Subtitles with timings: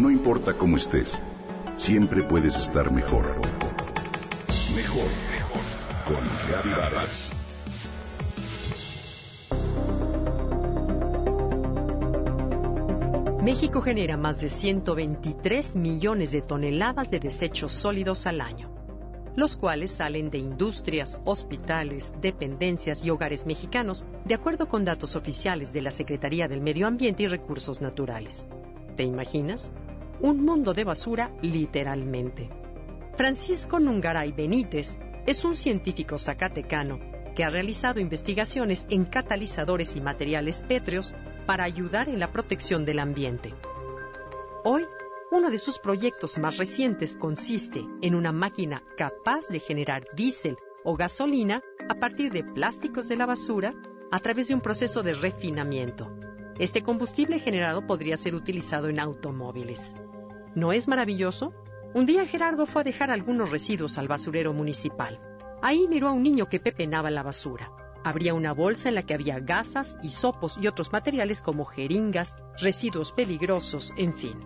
[0.00, 1.20] No importa cómo estés,
[1.76, 3.36] siempre puedes estar mejor.
[4.74, 5.60] Mejor, mejor.
[6.06, 6.16] Con
[6.48, 7.32] Reavivadas.
[13.42, 18.70] México genera más de 123 millones de toneladas de desechos sólidos al año,
[19.36, 25.74] los cuales salen de industrias, hospitales, dependencias y hogares mexicanos, de acuerdo con datos oficiales
[25.74, 28.48] de la Secretaría del Medio Ambiente y Recursos Naturales.
[28.96, 29.72] ¿Te imaginas?
[30.22, 32.50] Un mundo de basura literalmente.
[33.16, 37.00] Francisco Nungaray Benítez es un científico zacatecano
[37.34, 41.14] que ha realizado investigaciones en catalizadores y materiales pétreos
[41.46, 43.54] para ayudar en la protección del ambiente.
[44.62, 44.84] Hoy,
[45.30, 50.96] uno de sus proyectos más recientes consiste en una máquina capaz de generar diésel o
[50.96, 53.74] gasolina a partir de plásticos de la basura
[54.10, 56.10] a través de un proceso de refinamiento.
[56.60, 59.96] Este combustible generado podría ser utilizado en automóviles.
[60.54, 61.54] ¿No es maravilloso?
[61.94, 65.18] Un día Gerardo fue a dejar algunos residuos al basurero municipal.
[65.62, 67.72] Ahí miró a un niño que pepenaba la basura.
[68.04, 73.12] Habría una bolsa en la que había gasas, hisopos y otros materiales como jeringas, residuos
[73.12, 74.38] peligrosos, en fin.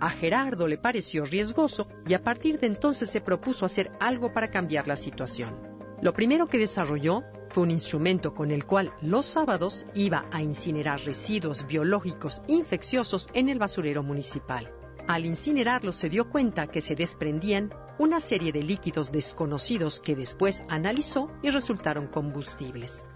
[0.00, 4.50] A Gerardo le pareció riesgoso y a partir de entonces se propuso hacer algo para
[4.50, 5.69] cambiar la situación.
[6.02, 11.00] Lo primero que desarrolló fue un instrumento con el cual los sábados iba a incinerar
[11.04, 14.72] residuos biológicos infecciosos en el basurero municipal.
[15.08, 20.62] Al incinerarlos se dio cuenta que se desprendían una serie de líquidos desconocidos que después
[20.68, 23.06] analizó y resultaron combustibles.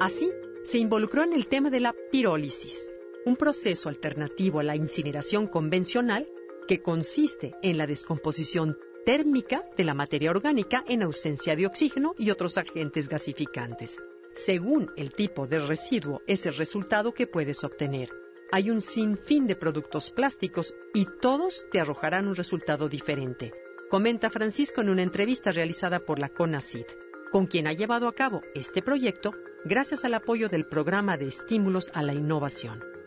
[0.00, 0.30] Así,
[0.64, 2.90] se involucró en el tema de la pirólisis,
[3.26, 6.26] un proceso alternativo a la incineración convencional
[6.66, 12.30] que consiste en la descomposición térmica de la materia orgánica en ausencia de oxígeno y
[12.30, 14.02] otros agentes gasificantes.
[14.34, 18.10] Según el tipo de residuo es el resultado que puedes obtener
[18.50, 23.50] hay un sinfín de productos plásticos y todos te arrojarán un resultado diferente,
[23.90, 26.86] comenta Francisco en una entrevista realizada por la CONACID,
[27.30, 29.32] con quien ha llevado a cabo este proyecto
[29.64, 32.97] gracias al apoyo del programa de estímulos a la innovación.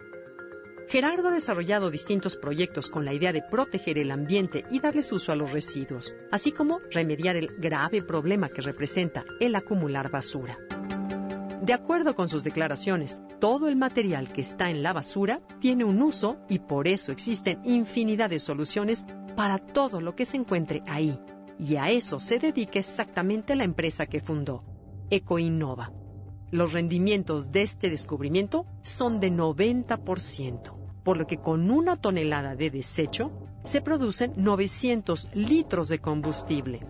[0.92, 5.32] Gerardo ha desarrollado distintos proyectos con la idea de proteger el ambiente y darles uso
[5.32, 10.58] a los residuos, así como remediar el grave problema que representa el acumular basura.
[11.62, 16.02] De acuerdo con sus declaraciones, todo el material que está en la basura tiene un
[16.02, 19.06] uso y por eso existen infinidad de soluciones
[19.38, 21.18] para todo lo que se encuentre ahí.
[21.58, 24.66] Y a eso se dedica exactamente la empresa que fundó,
[25.10, 25.94] Ecoinnova.
[26.52, 32.70] Los rendimientos de este descubrimiento son de 90%, por lo que con una tonelada de
[32.70, 33.32] desecho
[33.64, 36.86] se producen 900 litros de combustible.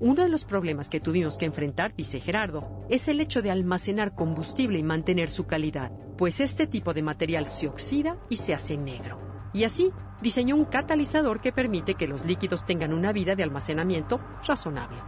[0.00, 4.14] Uno de los problemas que tuvimos que enfrentar, dice Gerardo, es el hecho de almacenar
[4.14, 8.76] combustible y mantener su calidad, pues este tipo de material se oxida y se hace
[8.76, 9.18] negro.
[9.52, 9.90] Y así
[10.22, 14.98] diseñó un catalizador que permite que los líquidos tengan una vida de almacenamiento razonable.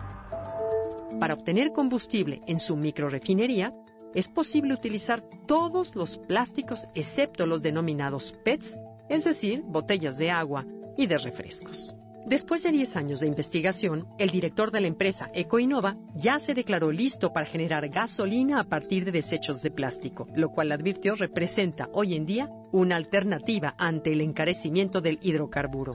[1.21, 3.73] Para obtener combustible en su microrefinería,
[4.15, 8.79] es posible utilizar todos los plásticos excepto los denominados PETs,
[9.09, 10.67] es decir, botellas de agua
[10.97, 11.95] y de refrescos.
[12.27, 16.93] Después de 10 años de investigación, el director de la empresa Ecoinova ya se declaró
[16.93, 22.15] listo para generar gasolina a partir de desechos de plástico, lo cual advirtió representa hoy
[22.15, 25.93] en día una alternativa ante el encarecimiento del hidrocarburo.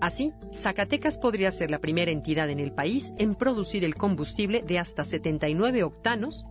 [0.00, 4.78] Así, Zacatecas podría ser la primera entidad en el país en producir el combustible de
[4.78, 6.44] hasta 79 octanos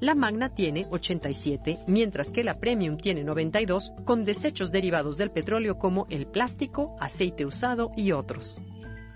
[0.00, 5.78] la Magna tiene 87, mientras que la Premium tiene 92, con desechos derivados del petróleo
[5.78, 8.60] como el plástico, aceite usado y otros.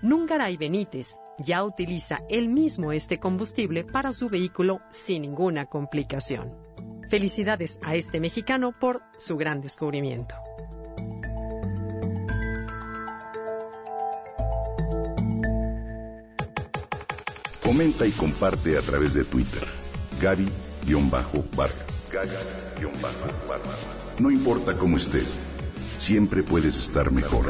[0.03, 6.55] Nungaray Benítez ya utiliza él mismo este combustible para su vehículo sin ninguna complicación.
[7.09, 10.35] Felicidades a este mexicano por su gran descubrimiento.
[17.63, 19.67] Comenta y comparte a través de Twitter.
[21.55, 21.85] Vargas
[24.19, 25.35] No importa cómo estés,
[25.97, 27.45] siempre puedes estar mejor.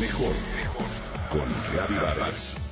[0.00, 0.86] Mejor, mejor.
[1.30, 2.69] Con Gaby Vargas.